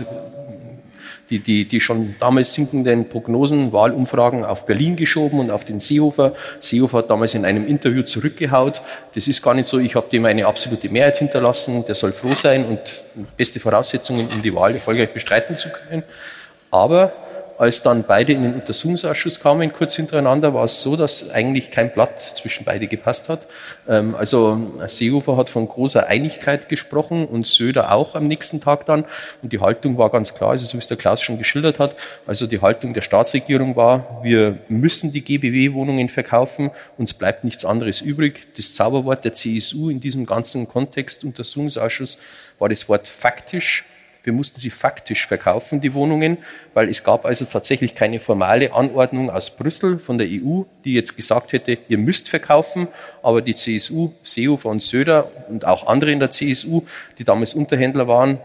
[1.30, 6.34] die, die, die schon damals sinkenden Prognosen, Wahlumfragen auf Berlin geschoben und auf den Seehofer.
[6.60, 8.82] Seehofer hat damals in einem Interview zurückgehaut.
[9.14, 12.36] Das ist gar nicht so, ich habe dem eine absolute Mehrheit hinterlassen, der soll froh
[12.36, 13.04] sein und
[13.38, 16.04] beste Voraussetzungen, um die Wahl erfolgreich bestreiten zu können.
[16.70, 17.14] Aber
[17.62, 21.94] als dann beide in den Untersuchungsausschuss kamen, kurz hintereinander, war es so, dass eigentlich kein
[21.94, 23.46] Blatt zwischen beide gepasst hat.
[23.88, 29.06] Ähm, also Seehofer hat von großer Einigkeit gesprochen und Söder auch am nächsten Tag dann.
[29.44, 31.96] Und die Haltung war ganz klar, also so wie es der Klaus schon geschildert hat.
[32.26, 38.02] Also die Haltung der Staatsregierung war, wir müssen die GBW-Wohnungen verkaufen, uns bleibt nichts anderes
[38.02, 38.48] übrig.
[38.58, 42.18] Das Zauberwort der CSU in diesem ganzen Kontext Untersuchungsausschuss
[42.58, 43.86] war das Wort faktisch.
[44.24, 46.38] Wir mussten sie faktisch verkaufen, die Wohnungen,
[46.74, 51.16] weil es gab also tatsächlich keine formale Anordnung aus Brüssel von der EU, die jetzt
[51.16, 52.88] gesagt hätte, ihr müsst verkaufen.
[53.24, 56.84] Aber die CSU, Seehofer und Söder und auch andere in der CSU,
[57.18, 58.40] die damals Unterhändler waren,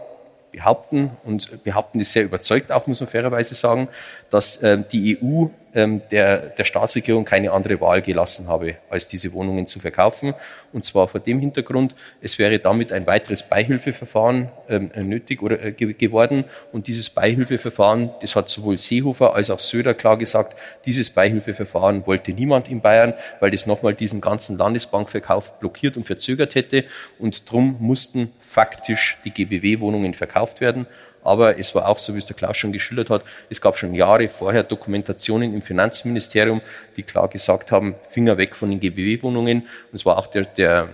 [0.51, 3.87] behaupten und behaupten ist sehr überzeugt, auch muss man fairerweise sagen,
[4.29, 9.67] dass ähm, die EU der, der Staatsregierung keine andere Wahl gelassen habe, als diese Wohnungen
[9.67, 10.33] zu verkaufen.
[10.73, 15.71] Und zwar vor dem Hintergrund, es wäre damit ein weiteres Beihilfeverfahren ähm, nötig oder äh,
[15.71, 16.45] geworden.
[16.71, 22.31] Und dieses Beihilfeverfahren, das hat sowohl Seehofer als auch Söder klar gesagt, dieses Beihilfeverfahren wollte
[22.31, 26.85] niemand in Bayern, weil das nochmal diesen ganzen Landesbankverkauf blockiert und verzögert hätte.
[27.19, 30.87] Und darum mussten faktisch die GBW-Wohnungen verkauft werden.
[31.27, 33.93] Aber es war auch so, wie es der Klaus schon geschildert hat, es gab schon
[33.93, 36.61] Jahre vorher Dokumentationen im Finanzministerium,
[36.95, 39.61] die klar gesagt haben, Finger weg von den GBW-Wohnungen.
[39.61, 40.89] Und es war auch der, der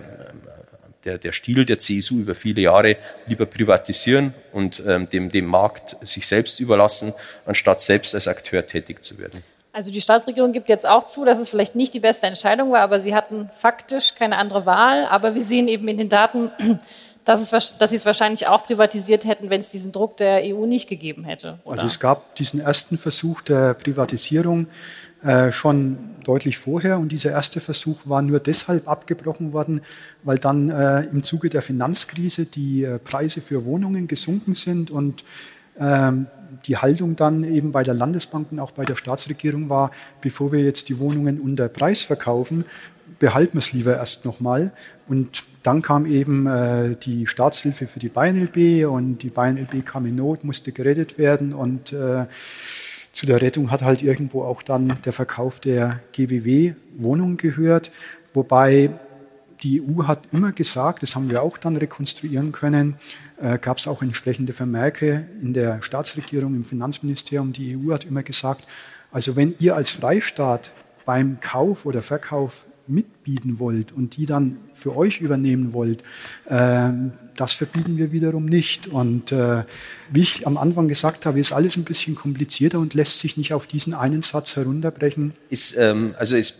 [1.04, 5.96] der, der Stil der CSU über viele Jahre lieber privatisieren und ähm, dem, dem Markt
[6.02, 7.12] sich selbst überlassen,
[7.44, 9.42] anstatt selbst als Akteur tätig zu werden.
[9.74, 12.80] Also die Staatsregierung gibt jetzt auch zu, dass es vielleicht nicht die beste Entscheidung war,
[12.80, 15.04] aber sie hatten faktisch keine andere Wahl.
[15.06, 16.52] Aber wir sehen eben in den Daten,
[17.24, 20.66] dass, es, dass sie es wahrscheinlich auch privatisiert hätten, wenn es diesen Druck der EU
[20.66, 21.58] nicht gegeben hätte.
[21.64, 21.76] Oder?
[21.76, 24.66] Also es gab diesen ersten Versuch der Privatisierung
[25.22, 29.80] äh, schon deutlich vorher und dieser erste Versuch war nur deshalb abgebrochen worden,
[30.22, 35.24] weil dann äh, im Zuge der Finanzkrise die äh, Preise für Wohnungen gesunken sind und
[35.78, 36.26] ähm,
[36.66, 40.62] die Haltung dann eben bei der Landesbank und auch bei der Staatsregierung war, bevor wir
[40.62, 42.64] jetzt die Wohnungen unter Preis verkaufen,
[43.18, 44.72] behalten wir es lieber erst nochmal.
[45.08, 50.14] Und dann kam eben äh, die Staatshilfe für die BayernLB und die BayernLB kam in
[50.14, 52.26] Not, musste gerettet werden und äh,
[53.12, 57.90] zu der Rettung hat halt irgendwo auch dann der Verkauf der GWW-Wohnungen gehört,
[58.34, 58.90] wobei
[59.62, 62.96] die EU hat immer gesagt, das haben wir auch dann rekonstruieren können,
[63.40, 67.54] äh, gab es auch entsprechende Vermerke in der Staatsregierung, im Finanzministerium.
[67.54, 68.64] Die EU hat immer gesagt,
[69.10, 70.72] also wenn ihr als Freistaat
[71.06, 76.02] beim Kauf oder Verkauf mitbieten wollt und die dann für euch übernehmen wollt,
[76.46, 76.90] äh,
[77.36, 78.86] das verbieten wir wiederum nicht.
[78.88, 79.64] Und äh,
[80.10, 83.54] wie ich am Anfang gesagt habe, ist alles ein bisschen komplizierter und lässt sich nicht
[83.54, 85.34] auf diesen einen Satz herunterbrechen.
[85.50, 86.54] Ist, ähm, also es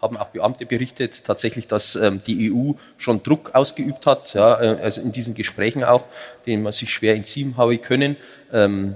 [0.00, 4.80] haben auch Beamte berichtet, tatsächlich, dass ähm, die EU schon Druck ausgeübt hat, ja, äh,
[4.82, 6.04] also in diesen Gesprächen auch,
[6.46, 8.16] denen man sich schwer entziehen habe können.
[8.52, 8.94] Ähm,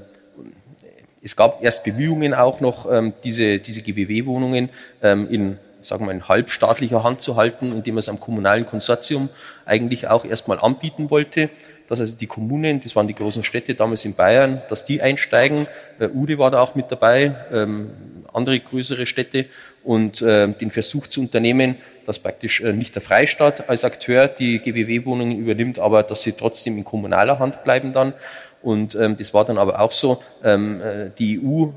[1.22, 4.68] es gab erst Bemühungen auch noch, ähm, diese, diese GBW-Wohnungen
[5.02, 9.28] ähm, in sagen wir, in halbstaatlicher Hand zu halten, indem man es am kommunalen Konsortium
[9.66, 11.50] eigentlich auch erstmal anbieten wollte,
[11.88, 15.66] dass also die Kommunen, das waren die großen Städte damals in Bayern, dass die einsteigen.
[15.98, 17.90] Äh, Ude war da auch mit dabei, ähm,
[18.32, 19.46] andere größere Städte
[19.82, 24.58] und äh, den Versuch zu unternehmen, dass praktisch äh, nicht der Freistaat als Akteur die
[24.58, 28.14] GBW-Wohnungen übernimmt, aber dass sie trotzdem in kommunaler Hand bleiben dann.
[28.62, 30.22] Und ähm, das war dann aber auch so.
[30.42, 31.68] Ähm, äh, die EU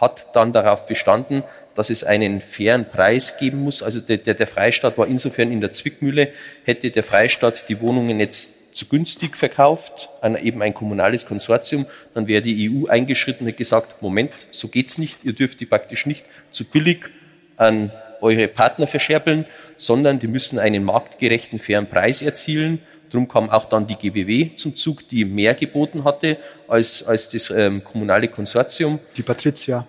[0.00, 1.44] hat dann darauf bestanden,
[1.74, 3.82] dass es einen fairen Preis geben muss.
[3.82, 6.28] Also der, der, der Freistaat war insofern in der Zwickmühle,
[6.64, 12.26] hätte der Freistaat die Wohnungen jetzt zu günstig verkauft an eben ein kommunales Konsortium, dann
[12.26, 16.24] wäre die EU eingeschritten und gesagt, Moment, so geht's nicht, ihr dürft die praktisch nicht
[16.50, 17.06] zu billig
[17.56, 22.80] an eure Partner verscherbeln, sondern die müssen einen marktgerechten, fairen Preis erzielen.
[23.10, 26.36] Darum kam auch dann die GBW zum Zug, die mehr geboten hatte
[26.68, 29.00] als, als das ähm, kommunale Konsortium.
[29.16, 29.86] Die Patricia.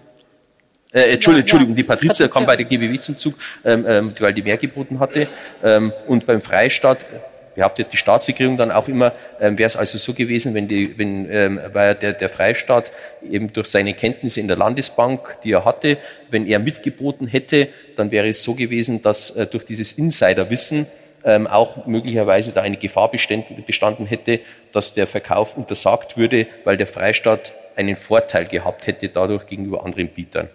[0.93, 4.13] Äh, Entschuldigung, ja, Entschuldigung, die Patrizia, Patrizia, kam bei der GBW zum Zug, ähm, ähm,
[4.19, 5.27] weil die mehr geboten hatte.
[5.63, 7.06] Ähm, und beim Freistaat
[7.56, 11.32] behauptet die Staatsregierung dann auch immer, ähm, wäre es also so gewesen, wenn, die, wenn
[11.32, 12.91] ähm, weil der, der Freistaat
[13.30, 15.97] eben durch seine Kenntnisse in der Landesbank, die er hatte,
[16.30, 20.88] wenn er mitgeboten hätte, dann wäre es so gewesen, dass äh, durch dieses Insiderwissen
[21.23, 24.39] ähm, auch möglicherweise da eine Gefahr bestanden, bestanden hätte,
[24.71, 30.10] dass der Verkauf untersagt würde, weil der Freistaat einen Vorteil gehabt hätte dadurch gegenüber anderen
[30.10, 30.49] Bietern.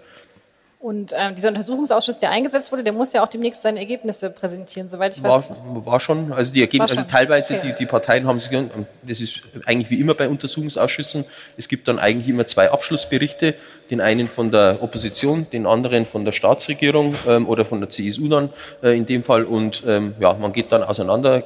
[0.87, 4.89] Und äh, dieser Untersuchungsausschuss, der eingesetzt wurde, der muss ja auch demnächst seine Ergebnisse präsentieren,
[4.89, 5.33] soweit ich weiß.
[5.33, 7.73] War, war schon, also die Ergebnisse, also teilweise okay.
[7.73, 8.57] die, die Parteien haben sich,
[9.03, 11.25] das ist eigentlich wie immer bei Untersuchungsausschüssen,
[11.57, 13.57] es gibt dann eigentlich immer zwei Abschlussberichte,
[13.91, 18.29] den einen von der Opposition, den anderen von der Staatsregierung ähm, oder von der CSU
[18.29, 21.43] dann äh, in dem Fall und ähm, ja, man geht dann auseinander,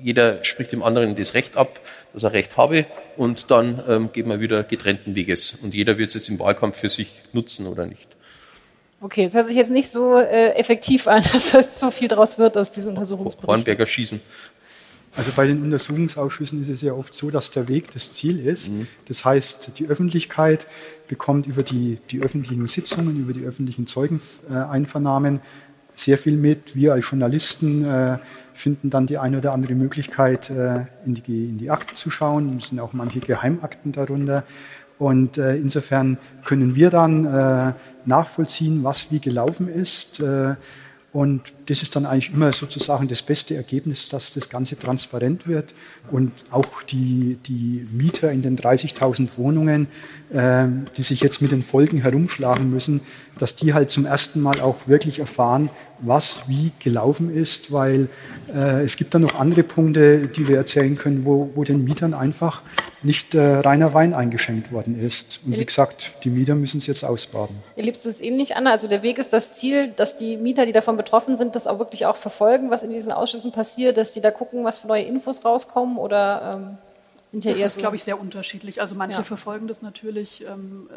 [0.00, 1.80] jeder spricht dem anderen das Recht ab,
[2.12, 6.10] dass er Recht habe und dann ähm, geht man wieder getrennten Weges und jeder wird
[6.10, 8.15] es jetzt im Wahlkampf für sich nutzen oder nicht.
[9.00, 12.38] Okay, das hört sich jetzt nicht so äh, effektiv an, dass das so viel daraus
[12.38, 13.48] wird aus diesem Untersuchungsbericht.
[13.48, 14.20] Hornberger schießen.
[15.16, 18.68] Also bei den Untersuchungsausschüssen ist es ja oft so, dass der Weg das Ziel ist.
[18.68, 18.86] Mhm.
[19.06, 20.66] Das heißt, die Öffentlichkeit
[21.08, 25.40] bekommt über die, die öffentlichen Sitzungen, über die öffentlichen Zeugeneinvernahmen
[25.94, 26.76] sehr viel mit.
[26.76, 28.18] Wir als Journalisten äh,
[28.52, 32.58] finden dann die eine oder andere Möglichkeit, äh, in, die, in die Akten zu schauen.
[32.58, 34.44] Es sind auch manche Geheimakten darunter.
[34.98, 37.72] Und äh, insofern können wir dann äh,
[38.06, 40.20] nachvollziehen, was wie gelaufen ist.
[40.20, 40.54] Äh,
[41.12, 45.74] und das ist dann eigentlich immer sozusagen das beste Ergebnis, dass das Ganze transparent wird
[46.10, 49.88] und auch die, die Mieter in den 30.000 Wohnungen,
[50.32, 53.00] äh, die sich jetzt mit den Folgen herumschlagen müssen,
[53.38, 58.08] dass die halt zum ersten Mal auch wirklich erfahren, was wie gelaufen ist, weil
[58.54, 62.14] äh, es gibt dann noch andere Punkte, die wir erzählen können, wo, wo den Mietern
[62.14, 62.62] einfach
[63.02, 65.40] nicht äh, reiner Wein eingeschenkt worden ist.
[65.46, 67.56] Und wie gesagt, die Mieter müssen es jetzt ausbaden.
[67.76, 68.72] Erlebst du es ähnlich, Anna?
[68.72, 71.78] Also der Weg ist das Ziel, dass die Mieter, die davon betroffen sind, das auch
[71.78, 75.02] wirklich auch verfolgen, was in diesen Ausschüssen passiert, dass die da gucken, was für neue
[75.02, 76.78] Infos rauskommen oder
[77.32, 77.80] ähm, Das ist, so?
[77.80, 78.80] glaube ich, sehr unterschiedlich.
[78.80, 79.22] Also manche ja.
[79.24, 80.44] verfolgen das natürlich.
[80.46, 80.88] Ähm,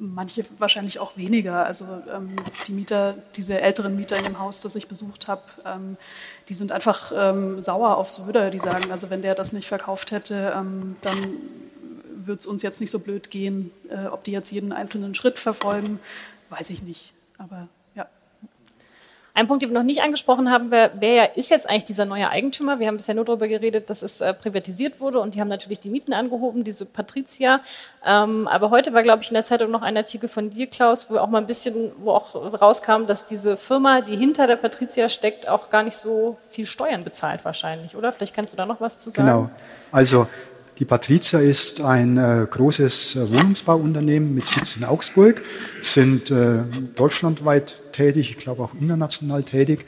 [0.00, 1.66] manche wahrscheinlich auch weniger.
[1.66, 2.34] Also ähm,
[2.66, 5.96] die Mieter, diese älteren Mieter in dem Haus, das ich besucht habe, ähm,
[6.48, 8.50] die sind einfach ähm, sauer auf Söder.
[8.50, 11.36] Die sagen, also wenn der das nicht verkauft hätte, ähm, dann
[12.14, 13.70] würde es uns jetzt nicht so blöd gehen.
[13.88, 16.00] Äh, ob die jetzt jeden einzelnen Schritt verfolgen,
[16.48, 17.12] weiß ich nicht.
[17.38, 17.68] Aber
[19.40, 22.30] ein Punkt, den wir noch nicht angesprochen haben, wer, wer ist jetzt eigentlich dieser neue
[22.30, 22.78] Eigentümer?
[22.78, 25.80] Wir haben bisher nur darüber geredet, dass es äh, privatisiert wurde und die haben natürlich
[25.80, 27.60] die Mieten angehoben, diese Patricia.
[28.04, 31.10] Ähm, aber heute war, glaube ich, in der Zeitung noch ein Artikel von dir, Klaus,
[31.10, 35.08] wo auch mal ein bisschen, wo auch rauskam, dass diese Firma, die hinter der Patricia
[35.08, 38.12] steckt, auch gar nicht so viel Steuern bezahlt wahrscheinlich, oder?
[38.12, 39.26] Vielleicht kannst du da noch was zu sagen.
[39.26, 39.50] Genau.
[39.92, 40.26] Also
[40.80, 45.42] die Patrizia ist ein äh, großes äh, Wohnungsbauunternehmen mit Sitz in Augsburg,
[45.82, 46.60] sind äh,
[46.96, 49.84] deutschlandweit tätig, ich glaube auch international tätig.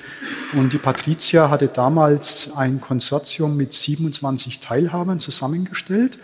[0.52, 6.18] Und die Patrizia hatte damals ein Konsortium mit 27 Teilhabern zusammengestellt.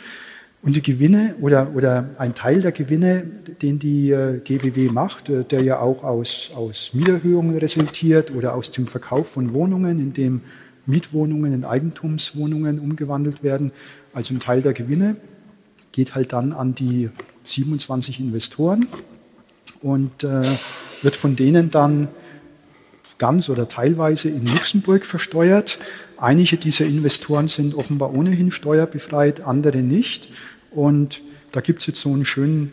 [0.60, 3.22] Und die Gewinne oder, oder ein Teil der Gewinne,
[3.62, 8.70] den die äh, GWW macht, äh, der ja auch aus, aus Mieterhöhungen resultiert oder aus
[8.70, 10.42] dem Verkauf von Wohnungen, in dem
[10.88, 13.72] Mietwohnungen in Eigentumswohnungen umgewandelt werden,
[14.18, 15.14] also ein Teil der Gewinne
[15.92, 17.08] geht halt dann an die
[17.44, 18.88] 27 Investoren
[19.80, 20.58] und äh,
[21.02, 22.08] wird von denen dann
[23.18, 25.78] ganz oder teilweise in Luxemburg versteuert.
[26.16, 30.30] Einige dieser Investoren sind offenbar ohnehin steuerbefreit, andere nicht.
[30.72, 32.72] Und da gibt es jetzt so einen schönen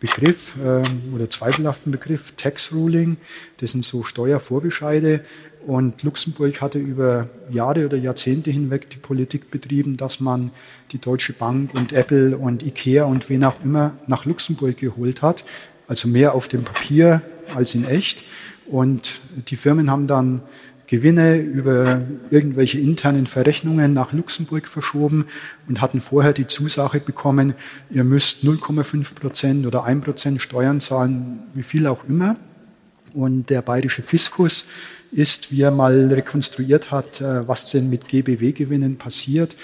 [0.00, 3.18] Begriff äh, oder zweifelhaften Begriff, Tax Ruling.
[3.58, 5.20] Das sind so Steuervorbescheide,
[5.68, 10.50] und Luxemburg hatte über Jahre oder Jahrzehnte hinweg die Politik betrieben, dass man
[10.92, 15.44] die Deutsche Bank und Apple und Ikea und wen auch immer nach Luxemburg geholt hat.
[15.86, 17.20] Also mehr auf dem Papier
[17.54, 18.24] als in echt.
[18.64, 20.40] Und die Firmen haben dann
[20.86, 22.00] Gewinne über
[22.30, 25.26] irgendwelche internen Verrechnungen nach Luxemburg verschoben
[25.68, 27.52] und hatten vorher die Zusage bekommen,
[27.90, 32.36] ihr müsst 0,5 Prozent oder 1 Prozent Steuern zahlen, wie viel auch immer.
[33.12, 34.66] Und der bayerische Fiskus
[35.12, 39.56] ist, wie er mal rekonstruiert hat, äh, was denn mit GBW-Gewinnen passiert,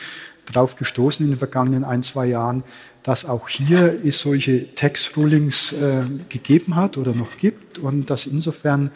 [0.53, 2.63] darauf gestoßen in den vergangenen ein, zwei Jahren,
[3.03, 8.91] dass auch hier es solche Tax-Rulings äh, gegeben hat oder noch gibt und dass insofern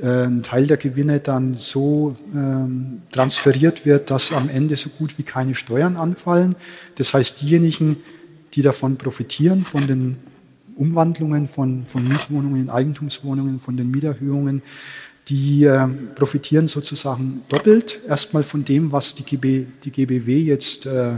[0.00, 5.18] äh, ein Teil der Gewinne dann so ähm, transferiert wird, dass am Ende so gut
[5.18, 6.56] wie keine Steuern anfallen.
[6.96, 7.96] Das heißt, diejenigen,
[8.54, 10.16] die davon profitieren, von den
[10.78, 14.62] Umwandlungen von, von Mietwohnungen in Eigentumswohnungen, von den Mieterhöhungen,
[15.28, 17.98] die äh, profitieren sozusagen doppelt.
[18.08, 21.14] Erstmal von dem, was die, GB, die GBW jetzt äh,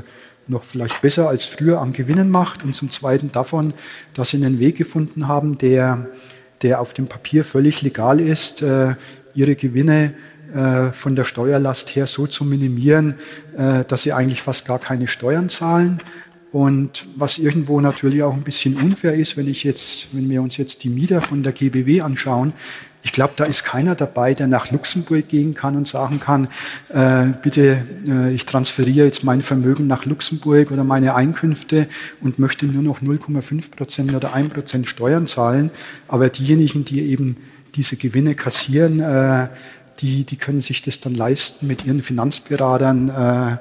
[0.46, 3.72] noch vielleicht besser als früher an Gewinnen macht und zum Zweiten davon,
[4.14, 6.08] dass sie einen Weg gefunden haben, der,
[6.62, 8.94] der auf dem Papier völlig legal ist, äh,
[9.34, 10.14] ihre Gewinne
[10.52, 13.14] äh, von der Steuerlast her so zu minimieren,
[13.88, 16.00] dass sie eigentlich fast gar keine Steuern zahlen.
[16.52, 20.56] Und was irgendwo natürlich auch ein bisschen unfair ist, wenn ich jetzt, wenn wir uns
[20.56, 22.52] jetzt die Mieter von der GBW anschauen,
[23.02, 26.48] ich glaube, da ist keiner dabei, der nach Luxemburg gehen kann und sagen kann,
[26.90, 31.88] äh, bitte, äh, ich transferiere jetzt mein Vermögen nach Luxemburg oder meine Einkünfte
[32.20, 35.70] und möchte nur noch 0,5 Prozent oder 1 Prozent Steuern zahlen.
[36.08, 37.38] Aber diejenigen, die eben
[37.74, 39.48] diese Gewinne kassieren, äh,
[40.00, 43.08] die, die können sich das dann leisten mit ihren Finanzberatern.
[43.08, 43.56] Äh,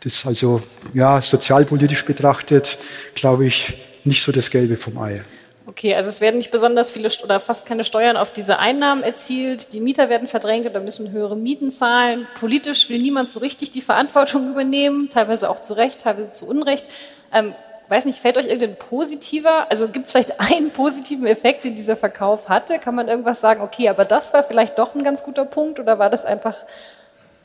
[0.00, 0.62] das also,
[0.92, 2.78] ja, sozialpolitisch betrachtet,
[3.14, 5.22] glaube ich, nicht so das Gelbe vom Ei.
[5.68, 9.72] Okay, also es werden nicht besonders viele oder fast keine Steuern auf diese Einnahmen erzielt.
[9.72, 12.28] Die Mieter werden verdrängt oder müssen höhere Mieten zahlen.
[12.38, 16.88] Politisch will niemand so richtig die Verantwortung übernehmen, teilweise auch zu Recht, teilweise zu Unrecht.
[17.32, 17.52] Ähm,
[17.88, 21.96] weiß nicht, fällt euch irgendein positiver, also gibt es vielleicht einen positiven Effekt, den dieser
[21.96, 22.78] Verkauf hatte?
[22.78, 25.98] Kann man irgendwas sagen, okay, aber das war vielleicht doch ein ganz guter Punkt oder
[25.98, 26.56] war das einfach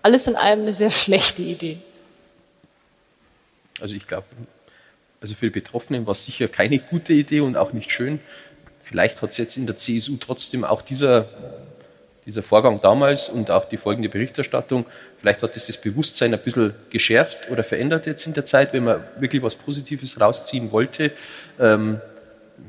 [0.03, 1.79] alles in allem eine sehr schlechte Idee?
[3.79, 4.25] Also ich glaube,
[5.21, 8.19] also für die Betroffenen war es sicher keine gute Idee und auch nicht schön.
[8.81, 11.25] Vielleicht hat es jetzt in der CSU trotzdem auch dieser,
[12.25, 14.85] dieser Vorgang damals und auch die folgende Berichterstattung,
[15.19, 18.83] vielleicht hat es das Bewusstsein ein bisschen geschärft oder verändert jetzt in der Zeit, wenn
[18.83, 21.11] man wirklich was Positives rausziehen wollte.
[21.59, 22.01] Ähm,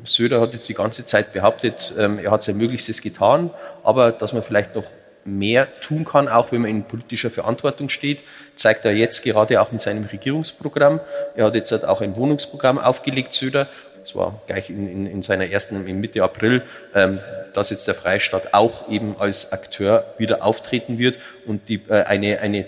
[0.04, 3.50] Söder hat jetzt die ganze Zeit behauptet, ähm, er hat sein Möglichstes getan,
[3.82, 4.84] aber dass man vielleicht noch
[5.24, 8.24] mehr tun kann, auch wenn man in politischer Verantwortung steht,
[8.56, 11.00] zeigt er jetzt gerade auch in seinem Regierungsprogramm.
[11.36, 13.68] Er hat jetzt halt auch ein Wohnungsprogramm aufgelegt, Söder,
[14.02, 16.62] das war gleich in, in, in seiner ersten, in Mitte April,
[16.94, 17.20] ähm,
[17.54, 22.40] dass jetzt der Freistaat auch eben als Akteur wieder auftreten wird und die, äh, eine,
[22.40, 22.66] eine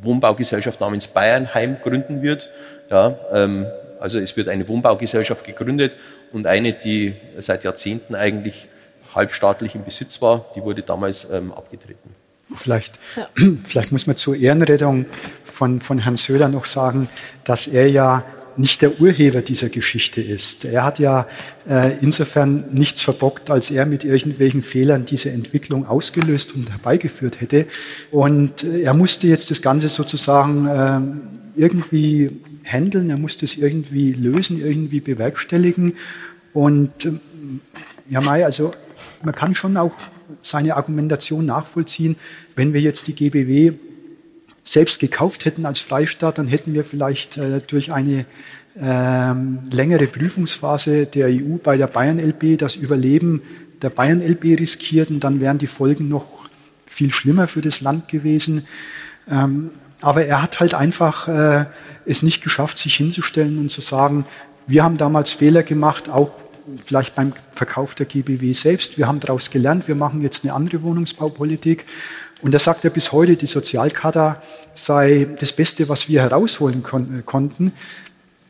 [0.00, 2.50] Wohnbaugesellschaft namens Bayernheim gründen wird.
[2.90, 3.66] Ja, ähm,
[4.00, 5.96] also es wird eine Wohnbaugesellschaft gegründet
[6.32, 8.66] und eine, die seit Jahrzehnten eigentlich
[9.14, 12.10] halbstaatlich im Besitz war, die wurde damals ähm, abgetreten.
[12.54, 13.22] Vielleicht, so.
[13.64, 15.06] vielleicht muss man zur Ehrenrettung
[15.44, 17.08] von, von Herrn Söder noch sagen,
[17.44, 18.24] dass er ja
[18.56, 20.64] nicht der Urheber dieser Geschichte ist.
[20.64, 21.26] Er hat ja
[21.68, 27.66] äh, insofern nichts verbockt, als er mit irgendwelchen Fehlern diese Entwicklung ausgelöst und herbeigeführt hätte.
[28.10, 34.12] Und äh, er musste jetzt das Ganze sozusagen äh, irgendwie handeln, er musste es irgendwie
[34.12, 35.94] lösen, irgendwie bewerkstelligen.
[36.52, 37.20] Und ähm,
[38.10, 38.74] ja, Mai, also
[39.22, 39.94] man kann schon auch
[40.40, 42.16] seine Argumentation nachvollziehen,
[42.56, 43.72] wenn wir jetzt die GBW
[44.64, 48.24] selbst gekauft hätten als Freistaat, dann hätten wir vielleicht äh, durch eine
[48.80, 53.42] ähm, längere Prüfungsphase der EU bei der Bayern LB das Überleben
[53.82, 56.48] der Bayern LB riskiert und dann wären die Folgen noch
[56.86, 58.66] viel schlimmer für das Land gewesen.
[59.28, 61.66] Ähm, aber er hat halt einfach äh,
[62.06, 64.24] es nicht geschafft, sich hinzustellen und zu sagen,
[64.66, 66.30] wir haben damals Fehler gemacht, auch
[66.78, 68.98] vielleicht beim Verkauf der GBW selbst.
[68.98, 71.84] Wir haben daraus gelernt, wir machen jetzt eine andere Wohnungsbaupolitik.
[72.42, 74.42] Und da sagt er bis heute, die Sozialkada
[74.74, 77.72] sei das Beste, was wir herausholen kon äh, konnten.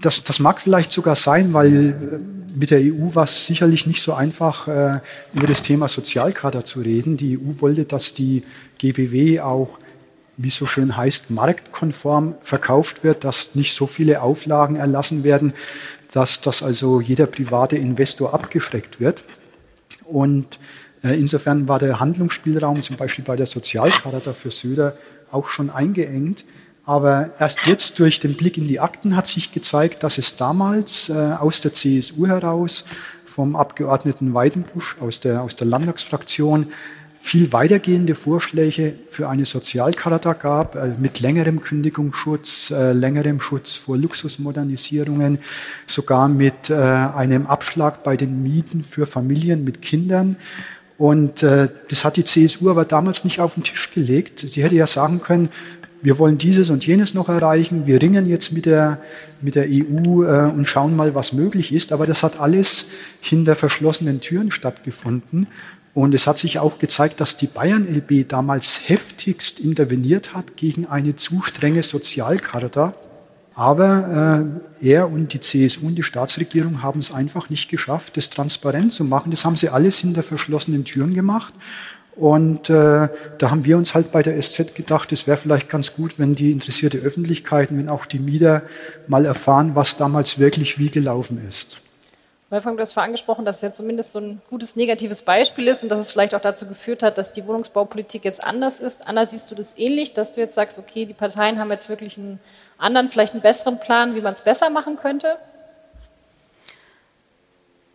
[0.01, 4.03] Das, das mag vielleicht sogar sein, weil äh, mit der EU war es sicherlich nicht
[4.03, 5.01] so einfach, äh,
[5.35, 7.17] über das Thema Sozialkader zu reden.
[7.17, 8.43] Die EU wollte, dass die
[8.79, 9.79] GBW auch,
[10.43, 15.53] wie so schön heißt, marktkonform verkauft wird, dass nicht so viele Auflagen erlassen werden,
[16.13, 19.25] dass, dass also jeder private Investor abgeschreckt wird.
[20.05, 20.59] Und
[21.05, 24.97] äh, insofern war der Handlungsspielraum zum Beispiel bei der Sozialcharta für Söder
[25.31, 26.45] auch schon eingeengt.
[26.85, 31.09] Aber erst jetzt durch den Blick in die Akten hat sich gezeigt, dass es damals
[31.09, 32.85] äh, aus der CSU heraus
[33.25, 36.73] vom Abgeordneten Weidenbusch aus der, aus der Landtagsfraktion
[37.25, 43.97] viel weitergehende Vorschläge für eine Sozialcharta gab, äh, mit längerem Kündigungsschutz, äh, längerem Schutz vor
[43.97, 45.39] Luxusmodernisierungen,
[45.87, 50.37] sogar mit äh, einem Abschlag bei den Mieten für Familien mit Kindern.
[50.99, 54.39] Und das hat die CSU aber damals nicht auf den Tisch gelegt.
[54.39, 55.49] Sie hätte ja sagen können,
[56.01, 59.01] wir wollen dieses und jenes noch erreichen, wir ringen jetzt mit der,
[59.41, 61.93] mit der EU und schauen mal, was möglich ist.
[61.93, 62.87] Aber das hat alles
[63.21, 65.49] hinter verschlossenen Türen stattgefunden.
[65.95, 70.87] Und es hat sich auch gezeigt, dass die Bayern LB damals heftigst interveniert hat gegen
[70.87, 72.95] eine zu strenge Sozialcharta.
[73.55, 78.31] Aber äh, er und die CSU und die Staatsregierung haben es einfach nicht geschafft, das
[78.31, 79.31] transparent zu machen.
[79.31, 81.53] Das haben sie alles hinter verschlossenen Türen gemacht.
[82.17, 85.95] Und äh, da haben wir uns halt bei der SZ gedacht, es wäre vielleicht ganz
[85.95, 88.63] gut, wenn die interessierte Öffentlichkeit, wenn auch die Mieter
[89.07, 91.83] mal erfahren, was damals wirklich wie gelaufen ist.
[92.53, 95.83] Wolfgang, du hast vorhin angesprochen, dass es ja zumindest so ein gutes negatives Beispiel ist
[95.85, 99.09] und dass es vielleicht auch dazu geführt hat, dass die Wohnungsbaupolitik jetzt anders ist.
[99.09, 102.19] Anna, siehst du das ähnlich, dass du jetzt sagst, okay, die Parteien haben jetzt wirklich
[102.19, 102.39] einen
[102.77, 105.39] anderen, vielleicht einen besseren Plan, wie man es besser machen könnte?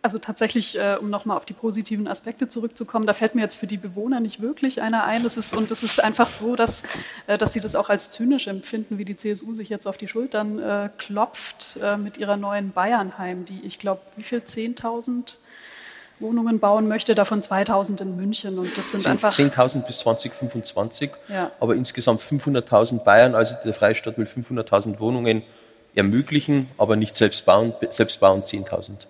[0.08, 3.66] Also tatsächlich, äh, um nochmal auf die positiven Aspekte zurückzukommen, da fällt mir jetzt für
[3.66, 5.22] die Bewohner nicht wirklich einer ein.
[5.22, 6.84] Das ist, und es ist einfach so, dass,
[7.26, 10.08] äh, dass sie das auch als zynisch empfinden, wie die CSU sich jetzt auf die
[10.08, 15.36] Schultern äh, klopft äh, mit ihrer neuen Bayernheim, die, ich glaube, wie viel, 10.000
[16.20, 18.58] Wohnungen bauen möchte, davon 2.000 in München.
[18.58, 21.50] Und das sind 10, einfach 10.000 bis 2025, ja.
[21.60, 25.42] aber insgesamt 500.000 Bayern, also der Freistaat will 500.000 Wohnungen
[25.94, 29.04] ermöglichen, aber nicht selbst bauen, selbst bauen 10.000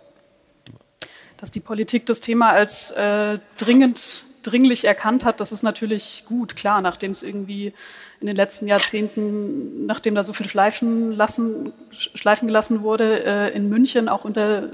[1.38, 6.56] dass die Politik das Thema als äh, dringend, dringlich erkannt hat, das ist natürlich gut,
[6.56, 7.72] klar, nachdem es irgendwie
[8.20, 13.68] in den letzten Jahrzehnten, nachdem da so viel schleifen, lassen, schleifen gelassen wurde, äh, in
[13.68, 14.68] München, auch unter, äh,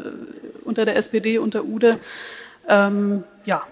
[0.64, 1.98] unter der SPD, unter Ude,
[2.68, 3.62] ähm, ja.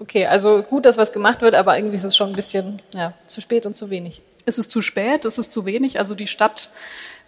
[0.00, 3.14] Okay, also gut, dass was gemacht wird, aber irgendwie ist es schon ein bisschen ja,
[3.26, 4.22] zu spät und zu wenig.
[4.44, 5.98] Es ist zu spät, es ist zu wenig.
[5.98, 6.70] Also die Stadt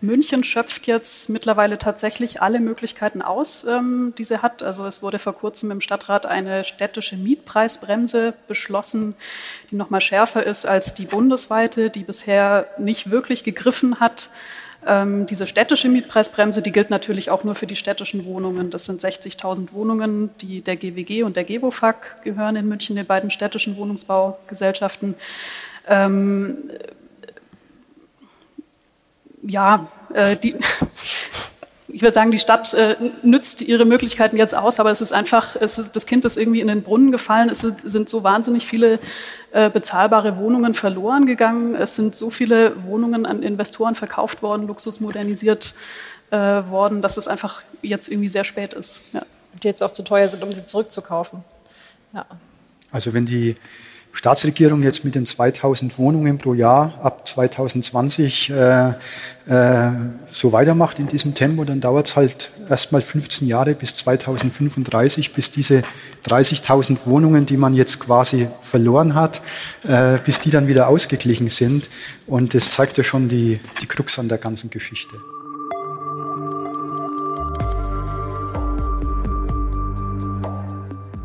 [0.03, 4.63] München schöpft jetzt mittlerweile tatsächlich alle Möglichkeiten aus, ähm, die sie hat.
[4.63, 9.15] Also es wurde vor kurzem im Stadtrat eine städtische Mietpreisbremse beschlossen,
[9.71, 14.31] die noch mal schärfer ist als die bundesweite, die bisher nicht wirklich gegriffen hat.
[14.87, 18.71] Ähm, diese städtische Mietpreisbremse, die gilt natürlich auch nur für die städtischen Wohnungen.
[18.71, 23.31] Das sind 60.000 Wohnungen, die der GWG und der GEWOFAG gehören in München, den beiden
[23.31, 25.15] städtischen Wohnungsbaugesellschaften.
[25.87, 26.71] Ähm,
[29.43, 30.57] ja, äh, die,
[31.89, 35.57] ich würde sagen, die Stadt äh, nützt ihre Möglichkeiten jetzt aus, aber es ist einfach,
[35.57, 37.51] es ist, das Kind ist irgendwie in den Brunnen gefallen.
[37.51, 38.99] Es sind so wahnsinnig viele
[39.53, 41.75] äh, bezahlbare Wohnungen verloren gegangen.
[41.75, 45.75] Es sind so viele Wohnungen an Investoren verkauft worden, luxusmodernisiert
[46.31, 49.03] äh, worden, dass es einfach jetzt irgendwie sehr spät ist.
[49.13, 49.23] Ja.
[49.63, 51.43] Die jetzt auch zu teuer sind, um sie zurückzukaufen.
[52.15, 52.25] Ja.
[52.93, 53.57] Also wenn die
[54.13, 58.93] Staatsregierung jetzt mit den 2000 Wohnungen pro Jahr ab 2020 äh, äh,
[60.33, 65.51] so weitermacht in diesem Tempo, dann dauert es halt erstmal 15 Jahre bis 2035, bis
[65.51, 65.83] diese
[66.27, 69.41] 30.000 Wohnungen, die man jetzt quasi verloren hat,
[69.85, 71.89] äh, bis die dann wieder ausgeglichen sind.
[72.27, 75.17] Und das zeigt ja schon die, die Krux an der ganzen Geschichte.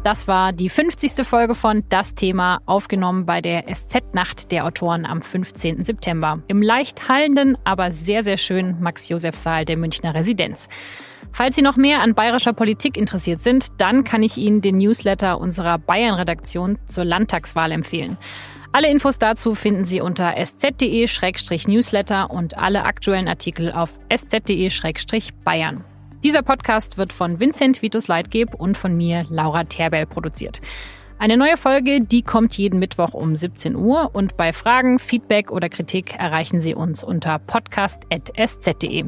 [0.06, 1.26] Das war die 50.
[1.26, 5.84] Folge von Das Thema, aufgenommen bei der SZ-Nacht der Autoren am 15.
[5.84, 6.44] September.
[6.48, 10.70] Im leicht hallenden, aber sehr, sehr schönen Max-Josef-Saal der Münchner Residenz.
[11.32, 15.42] Falls Sie noch mehr an bayerischer Politik interessiert sind, dann kann ich Ihnen den Newsletter
[15.42, 18.16] unserer Bayern-Redaktion zur Landtagswahl empfehlen.
[18.74, 25.84] Alle Infos dazu finden Sie unter sz.de-newsletter und alle aktuellen Artikel auf sz.de-bayern.
[26.26, 30.60] Dieser Podcast wird von Vincent Vitus Leitgeb und von mir, Laura Terbell, produziert.
[31.20, 35.70] Eine neue Folge, die kommt jeden Mittwoch um 17 Uhr und bei Fragen, Feedback oder
[35.70, 39.06] Kritik erreichen Sie uns unter podcast.sz.de.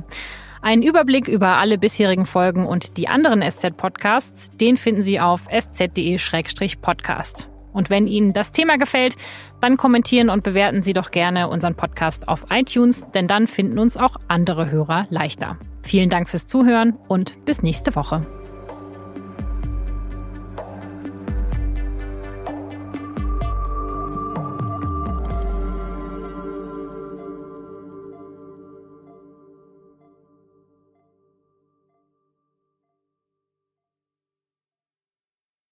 [0.62, 7.50] Einen Überblick über alle bisherigen Folgen und die anderen SZ-Podcasts, den finden Sie auf sz.de-podcast.
[7.78, 9.18] Und wenn Ihnen das Thema gefällt,
[9.62, 13.98] dann kommentieren und bewerten Sie doch gerne unseren Podcast auf iTunes, denn dann finden uns
[13.98, 15.60] auch andere Hörer leichter.
[15.84, 18.26] Vielen Dank fürs Zuhören und bis nächste Woche.